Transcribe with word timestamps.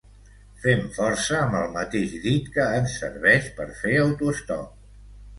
Fem 0.61 0.79
força 0.93 1.35
amb 1.39 1.57
el 1.59 1.67
mateix 1.75 2.15
dit 2.23 2.47
que 2.55 2.65
ens 2.77 2.95
serveix 3.01 3.51
per 3.59 3.67
fer 3.83 3.93
autoestop. 4.07 4.73